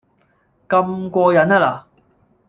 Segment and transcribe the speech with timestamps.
[0.67, 1.83] 咁過癮吖嗱